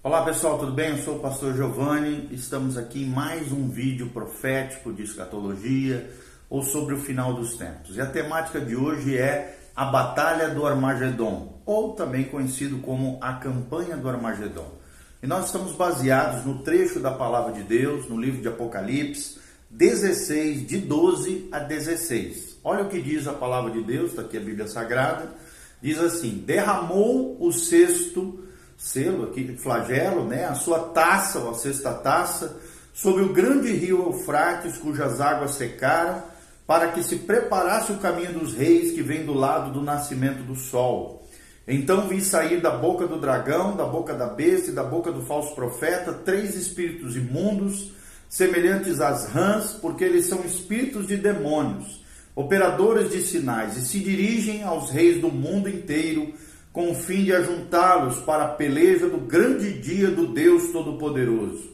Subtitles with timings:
[0.00, 0.90] Olá pessoal, tudo bem?
[0.90, 2.28] Eu sou o pastor Giovanni.
[2.30, 6.08] Estamos aqui em mais um vídeo profético de escatologia
[6.48, 7.96] ou sobre o final dos tempos.
[7.96, 13.34] E a temática de hoje é a Batalha do Armagedon, ou também conhecido como a
[13.34, 14.70] Campanha do Armagedon.
[15.20, 20.64] E nós estamos baseados no trecho da palavra de Deus, no livro de Apocalipse 16,
[20.64, 22.60] de 12 a 16.
[22.62, 25.28] Olha o que diz a palavra de Deus, está aqui a Bíblia Sagrada.
[25.82, 28.44] Diz assim: Derramou o sexto
[28.78, 32.56] selo aqui, flagelo, né, a sua taça, ou a sexta taça,
[32.94, 36.22] sobre o grande rio Eufrates, cujas águas secaram,
[36.64, 40.54] para que se preparasse o caminho dos reis que vem do lado do nascimento do
[40.54, 41.26] sol.
[41.66, 45.22] Então vi sair da boca do dragão, da boca da besta e da boca do
[45.22, 47.92] falso profeta três espíritos imundos,
[48.28, 54.62] semelhantes às rãs, porque eles são espíritos de demônios, operadores de sinais, e se dirigem
[54.62, 56.32] aos reis do mundo inteiro
[56.72, 61.70] com o fim de ajuntá-los para a peleja do grande dia do Deus Todo-Poderoso.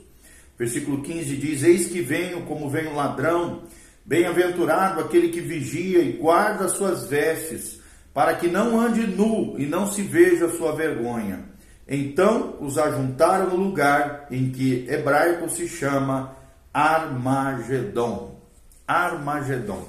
[0.59, 3.63] Versículo 15 diz: Eis que venho como vem o ladrão,
[4.05, 7.81] bem-aventurado aquele que vigia e guarda as suas vestes,
[8.13, 11.45] para que não ande nu e não se veja sua vergonha.
[11.87, 16.37] Então os ajuntaram no lugar em que hebraico se chama
[16.73, 18.41] Armagedon.
[18.87, 19.87] Armagedon.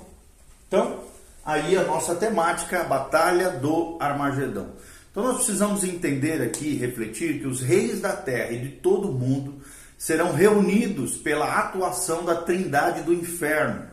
[0.67, 1.01] Então,
[1.45, 4.69] aí a nossa temática, a batalha do Armagedon.
[5.15, 9.13] Então nós precisamos entender aqui refletir que os reis da terra e de todo o
[9.13, 9.61] mundo
[9.97, 13.83] serão reunidos pela atuação da trindade do inferno,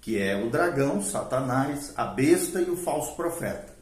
[0.00, 3.72] que é o dragão, Satanás, a besta e o falso profeta.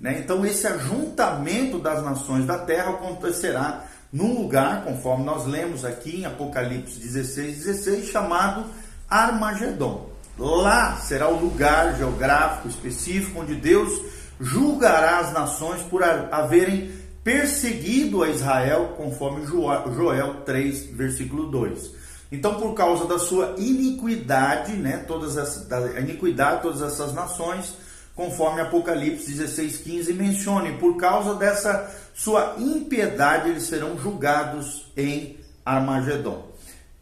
[0.00, 0.20] Né?
[0.20, 6.26] Então esse ajuntamento das nações da terra acontecerá num lugar, conforme nós lemos aqui em
[6.26, 8.66] Apocalipse 16, 16, chamado
[9.10, 10.08] Armagedon.
[10.38, 14.00] Lá será o lugar geográfico específico onde Deus
[14.40, 16.90] julgará as nações por haverem
[17.22, 21.90] perseguido a Israel, conforme Joel 3, versículo 2.
[22.30, 27.74] Então, por causa da sua iniquidade, né, todas as, da iniquidade de todas essas nações,
[28.14, 36.46] conforme Apocalipse 16, 15 menciona, por causa dessa sua impiedade, eles serão julgados em Armagedon.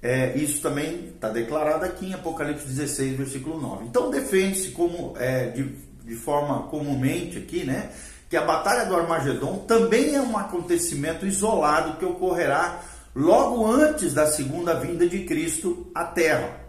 [0.03, 3.87] É, isso também está declarado aqui em Apocalipse 16, versículo 9.
[3.87, 7.91] Então, defende-se como é, de de forma comumente aqui, né?
[8.29, 12.81] Que a Batalha do Armagedon também é um acontecimento isolado que ocorrerá
[13.15, 16.61] logo antes da segunda vinda de Cristo à Terra.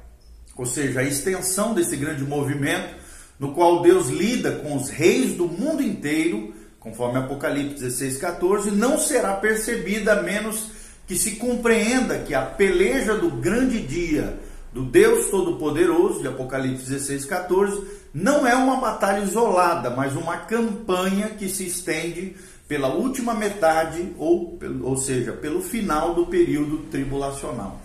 [0.55, 2.95] Ou seja, a extensão desse grande movimento
[3.39, 8.97] no qual Deus lida com os reis do mundo inteiro, conforme Apocalipse 16, 14, não
[8.97, 10.69] será percebida a menos
[11.05, 14.39] que se compreenda que a peleja do grande dia
[14.73, 17.81] do Deus Todo-Poderoso, de Apocalipse 16, 14,
[18.15, 22.33] não é uma batalha isolada, mas uma campanha que se estende
[22.65, 27.81] pela última metade, ou, ou seja, pelo final do período tribulacional.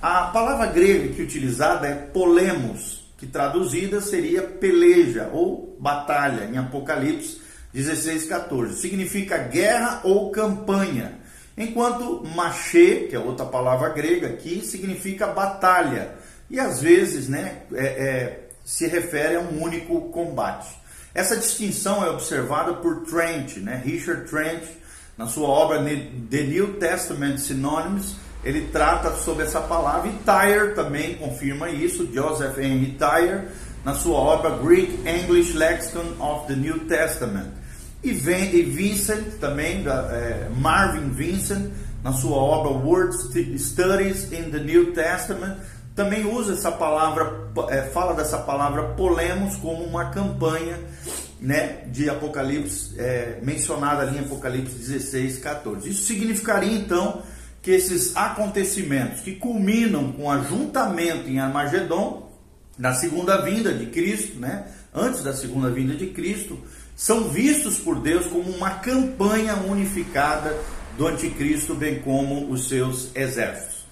[0.00, 7.42] A palavra grega que utilizada é polemos, que traduzida seria peleja ou batalha, em Apocalipse
[7.74, 8.80] 16, 14.
[8.80, 11.18] Significa guerra ou campanha.
[11.58, 16.14] Enquanto machê, que é outra palavra grega aqui, significa batalha
[16.50, 20.68] e às vezes né, é, é, se refere a um único combate.
[21.14, 24.64] Essa distinção é observada por Trent, né, Richard Trent,
[25.16, 25.78] na sua obra
[26.30, 32.58] The New Testament Synonyms, ele trata sobre essa palavra, e Tyre também confirma isso, Joseph
[32.58, 33.48] Henry Tyre,
[33.84, 37.48] na sua obra Greek English Lexicon of the New Testament.
[38.02, 41.70] E, Vincent também, é, Marvin Vincent,
[42.02, 43.14] na sua obra Word
[43.58, 45.56] Studies in the New Testament,
[45.94, 50.78] também usa essa palavra, é, fala dessa palavra polemos como uma campanha
[51.40, 55.88] né, de Apocalipse, é, mencionada ali em Apocalipse 16, 14.
[55.88, 57.22] Isso significaria então
[57.62, 62.30] que esses acontecimentos que culminam com o ajuntamento em Armagedon,
[62.76, 66.58] na segunda vinda de Cristo, né, antes da segunda vinda de Cristo,
[66.96, 70.56] são vistos por Deus como uma campanha unificada
[70.96, 73.83] do anticristo, bem como os seus exércitos.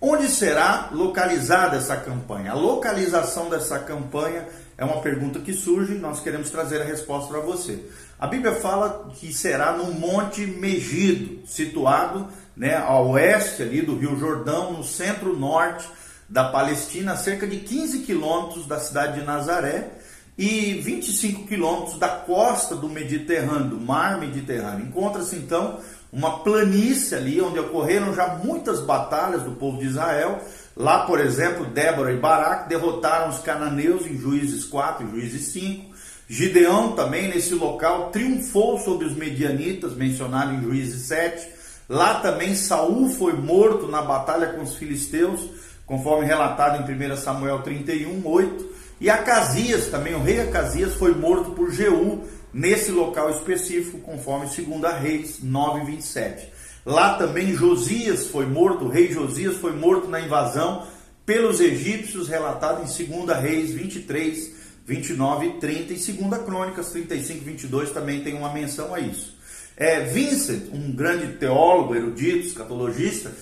[0.00, 2.52] Onde será localizada essa campanha?
[2.52, 4.48] A localização dessa campanha
[4.78, 7.84] é uma pergunta que surge e nós queremos trazer a resposta para você.
[8.18, 14.18] A Bíblia fala que será no Monte Megido, situado né, a oeste ali do Rio
[14.18, 15.86] Jordão, no centro-norte
[16.26, 19.90] da Palestina, a cerca de 15 quilômetros da cidade de Nazaré
[20.38, 24.86] e 25 quilômetros da costa do Mediterrâneo, do mar Mediterrâneo.
[24.86, 25.78] Encontra-se então
[26.12, 30.40] uma planície ali onde ocorreram já muitas batalhas do povo de Israel.
[30.76, 35.90] Lá, por exemplo, Débora e Baraque derrotaram os cananeus em Juízes 4 e Juízes 5.
[36.28, 41.48] Gideão também nesse local triunfou sobre os medianitas, mencionado em Juízes 7.
[41.88, 45.40] Lá também Saul foi morto na batalha com os filisteus,
[45.84, 48.70] conforme relatado em 1 Samuel 31, 8.
[49.00, 55.00] E Acasias, também o rei Acasias, foi morto por Jeú nesse local específico, conforme 2
[55.00, 56.48] Reis 9, 27.
[56.84, 60.86] Lá também Josias foi morto, o rei Josias foi morto na invasão
[61.26, 64.52] pelos egípcios, relatado em 2 Reis 23,
[64.86, 69.38] 29 e 30, e 2 Crônicas 35 22 também tem uma menção a isso.
[69.76, 73.32] É, Vincent, um grande teólogo, erudito, escatologista,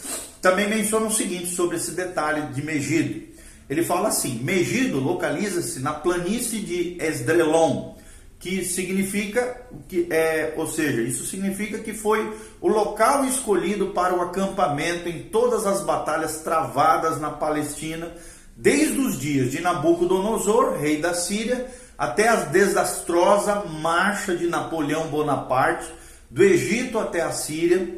[0.40, 3.22] também menciona o seguinte sobre esse detalhe de Megido.
[3.69, 7.94] Ele fala assim: Megido localiza-se na planície de Esdrelon,
[8.38, 14.23] que significa que é, ou seja, isso significa que foi o local escolhido para o
[14.23, 18.12] acampamento em todas as batalhas travadas na Palestina,
[18.56, 25.93] desde os dias de Nabucodonosor, rei da Síria, até a desastrosa marcha de Napoleão Bonaparte
[26.31, 27.88] do Egito até a Síria,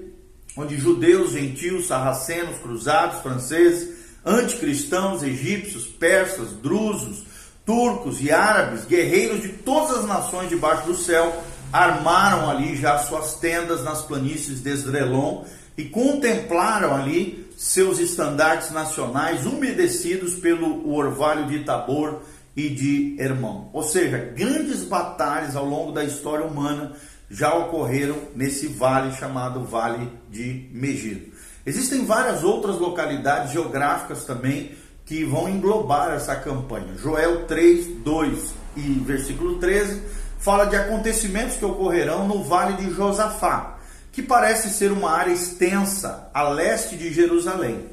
[0.57, 7.25] onde judeus, gentios, sarracenos, cruzados, franceses, anticristãos, egípcios, persas, drusos,
[7.71, 11.41] turcos e árabes, guerreiros de todas as nações debaixo do céu,
[11.73, 15.45] armaram ali já suas tendas nas planícies de Esdrelon
[15.77, 22.23] e contemplaram ali seus estandartes nacionais umedecidos pelo orvalho de Tabor
[22.57, 23.71] e de Hermão.
[23.73, 26.97] Ou seja, grandes batalhas ao longo da história humana
[27.31, 31.31] já ocorreram nesse vale chamado Vale de Megido.
[31.65, 34.73] Existem várias outras localidades geográficas também
[35.11, 36.97] que vão englobar essa campanha.
[36.97, 40.01] Joel 3, 2 e versículo 13
[40.39, 43.77] fala de acontecimentos que ocorrerão no Vale de Josafá,
[44.12, 47.89] que parece ser uma área extensa a leste de Jerusalém.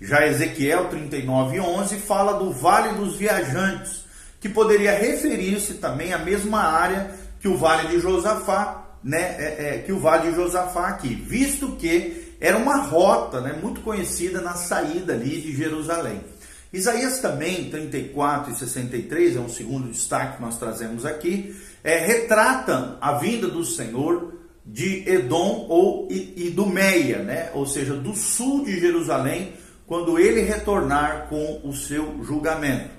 [0.00, 4.04] Já Ezequiel 39, 11 fala do Vale dos Viajantes,
[4.38, 9.78] que poderia referir-se também à mesma área que o Vale de Josafá, né, é, é,
[9.84, 14.54] que o Vale de Josafá aqui, visto que era uma rota né, muito conhecida na
[14.54, 16.29] saída ali de Jerusalém.
[16.72, 22.96] Isaías também, 34 e 63, é um segundo destaque que nós trazemos aqui, é, retratam
[23.00, 24.34] a vinda do Senhor
[24.64, 27.50] de Edom ou e, e do Meia, né?
[27.54, 32.90] ou seja, do sul de Jerusalém, quando ele retornar com o seu julgamento.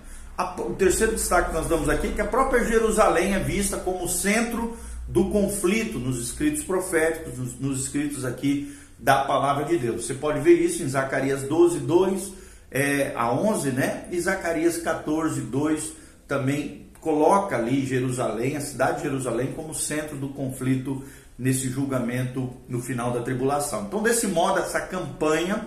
[0.57, 4.09] O terceiro destaque que nós damos aqui é que a própria Jerusalém é vista como
[4.09, 4.75] centro
[5.07, 10.05] do conflito nos escritos proféticos, nos, nos escritos aqui da palavra de Deus.
[10.05, 12.40] Você pode ver isso em Zacarias 12, 2
[12.71, 14.05] é, a 11, né?
[14.09, 15.91] E Zacarias 14, 2
[16.27, 21.03] também coloca ali Jerusalém, a cidade de Jerusalém, como centro do conflito
[21.37, 23.83] nesse julgamento no final da tribulação.
[23.83, 25.65] Então, desse modo, essa campanha,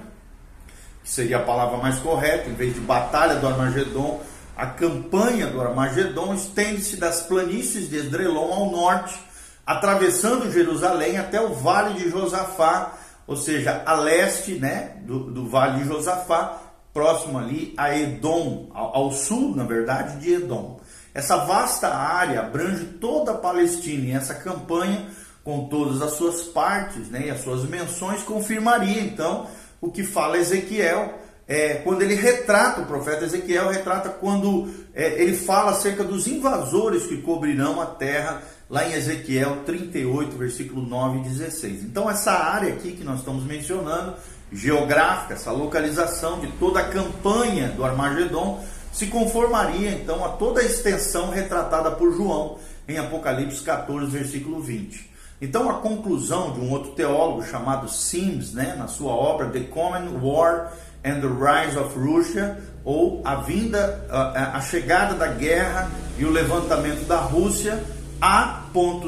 [1.03, 4.23] que seria a palavra mais correta, em vez de batalha do Armagedon,
[4.57, 9.21] a campanha do Armagedon estende-se das planícies de Esdrelon ao norte,
[9.67, 12.97] atravessando Jerusalém até o vale de Josafá,
[13.27, 16.61] ou seja, a leste né, do, do vale de Josafá,
[16.95, 20.81] próximo ali a Edom, ao, ao sul, na verdade, de Edom.
[21.13, 25.09] Essa vasta área abrange toda a Palestina e essa campanha,
[25.43, 29.49] com todas as suas partes né, e as suas menções, confirmaria então
[29.81, 31.19] o que fala Ezequiel.
[31.47, 37.07] É, quando ele retrata, o profeta Ezequiel retrata quando é, ele fala acerca dos invasores
[37.07, 41.85] que cobrirão a terra, lá em Ezequiel 38, versículo 9 e 16.
[41.85, 44.15] Então, essa área aqui que nós estamos mencionando
[44.53, 50.65] geográfica, essa localização de toda a campanha do Armagedon, se conformaria então a toda a
[50.65, 55.11] extensão retratada por João em Apocalipse 14, versículo 20.
[55.43, 60.21] Então, a conclusão de um outro teólogo chamado Sims, né, na sua obra The Common
[60.23, 60.73] War
[61.05, 66.31] and the Rise of Russia, ou a vinda, a, a chegada da guerra e o
[66.31, 67.83] levantamento da Rússia,
[68.21, 68.63] a.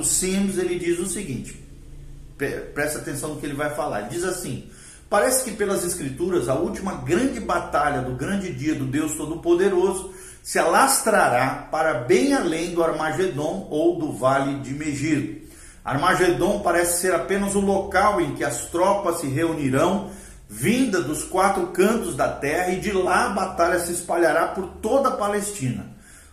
[0.05, 1.61] Sims, ele diz o seguinte:
[2.75, 4.01] presta atenção no que ele vai falar.
[4.01, 4.71] Ele diz assim:
[5.09, 10.59] Parece que pelas Escrituras a última grande batalha do grande dia do Deus Todo-Poderoso se
[10.59, 15.47] alastrará para bem além do Armagedon ou do Vale de Megido.
[15.85, 20.11] Armagedon parece ser apenas o local em que as tropas se reunirão,
[20.49, 25.11] vinda dos quatro cantos da terra, e de lá a batalha se espalhará por toda
[25.11, 25.87] a Palestina.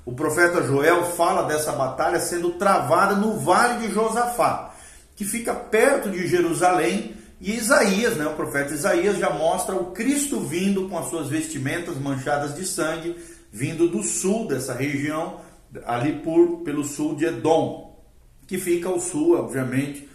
[0.06, 4.74] O profeta Joel fala dessa batalha sendo travada no Vale de Josafá,
[5.16, 10.40] que fica perto de Jerusalém e Isaías, né, o profeta Isaías, já mostra o Cristo
[10.40, 13.18] vindo com as suas vestimentas manchadas de sangue,
[13.52, 15.42] vindo do sul dessa região,
[15.86, 18.02] ali por, pelo sul de Edom,
[18.48, 20.10] que fica ao sul, obviamente,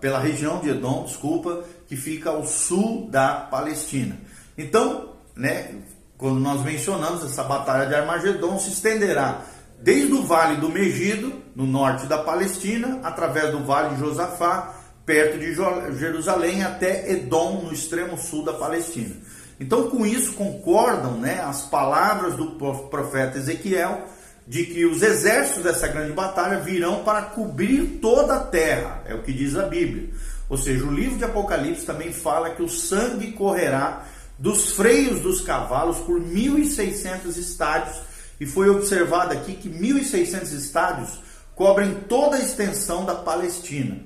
[0.00, 4.18] pela região de Edom, desculpa, que fica ao sul da Palestina.
[4.56, 5.74] Então, né,
[6.18, 9.42] quando nós mencionamos essa batalha de Armagedon, se estenderá
[9.80, 14.74] desde o vale do Megido, no norte da Palestina, através do vale de Josafá,
[15.06, 15.54] perto de
[15.96, 19.14] Jerusalém até Edom, no extremo sul da Palestina.
[19.60, 22.52] Então, com isso concordam né, as palavras do
[22.90, 24.02] profeta Ezequiel
[24.46, 29.22] de que os exércitos dessa grande batalha virão para cobrir toda a terra, é o
[29.22, 30.10] que diz a Bíblia.
[30.48, 34.06] Ou seja, o livro de Apocalipse também fala que o sangue correrá
[34.38, 37.96] dos freios dos cavalos por 1.600 estádios,
[38.40, 41.20] e foi observado aqui que 1.600 estádios
[41.54, 43.98] cobrem toda a extensão da Palestina.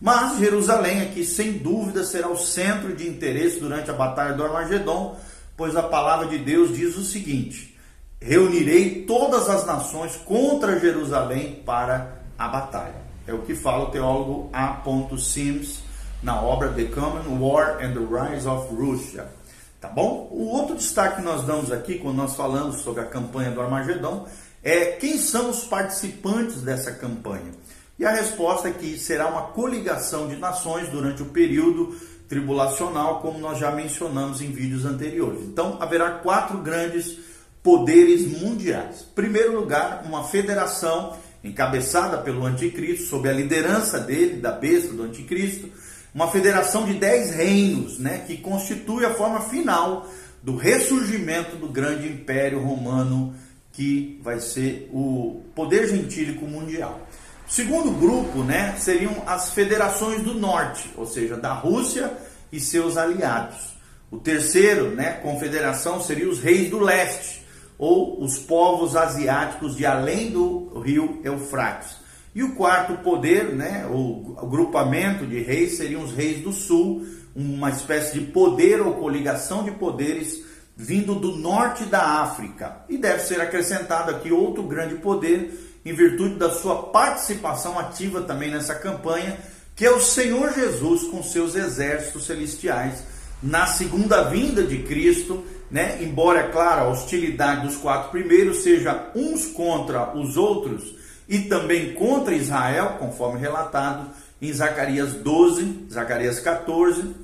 [0.00, 5.18] Mas Jerusalém aqui, sem dúvida, será o centro de interesse durante a batalha do Armagedon,
[5.56, 7.76] pois a palavra de Deus diz o seguinte:
[8.20, 13.08] Reunirei todas as nações contra Jerusalém para a batalha.
[13.26, 14.82] É o que fala o teólogo A.
[15.18, 15.80] Sims
[16.22, 19.37] na obra The Common War and the Rise of Russia.
[19.80, 20.28] Tá bom?
[20.32, 24.26] O outro destaque que nós damos aqui, quando nós falamos sobre a campanha do Armagedon,
[24.62, 27.52] é quem são os participantes dessa campanha.
[27.98, 31.96] E a resposta é que será uma coligação de nações durante o período
[32.28, 35.42] tribulacional, como nós já mencionamos em vídeos anteriores.
[35.42, 37.18] Então, haverá quatro grandes
[37.62, 39.06] poderes mundiais.
[39.10, 45.02] Em primeiro lugar, uma federação encabeçada pelo anticristo, sob a liderança dele, da besta do
[45.02, 45.68] anticristo,
[46.14, 50.08] uma federação de dez reinos, né, que constitui a forma final
[50.42, 53.34] do ressurgimento do grande império romano,
[53.72, 57.00] que vai ser o poder gentílico mundial.
[57.48, 62.12] O segundo grupo né, seriam as federações do norte, ou seja, da Rússia
[62.52, 63.76] e seus aliados.
[64.10, 67.46] O terceiro, né, confederação, seria os reis do leste,
[67.78, 71.96] ou os povos asiáticos de além do rio Eufrates.
[72.34, 77.70] E o quarto poder, né, o agrupamento de reis, seriam os reis do sul, uma
[77.70, 80.44] espécie de poder ou coligação de poderes
[80.76, 82.84] vindo do norte da África.
[82.88, 88.50] E deve ser acrescentado aqui outro grande poder em virtude da sua participação ativa também
[88.50, 89.38] nessa campanha,
[89.74, 93.02] que é o Senhor Jesus com seus exércitos celestiais
[93.42, 96.02] na segunda vinda de Cristo, né?
[96.02, 100.97] Embora, é claro, a hostilidade dos quatro primeiros seja uns contra os outros
[101.28, 104.08] e também contra Israel, conforme relatado
[104.40, 107.14] em Zacarias 12, Zacarias 14,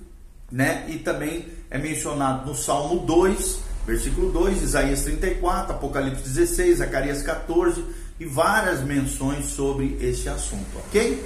[0.53, 0.85] né?
[0.89, 7.85] E também é mencionado no Salmo 2, versículo 2, Isaías 34, Apocalipse 16, Zacarias 14
[8.21, 11.25] e várias menções sobre esse assunto, ok?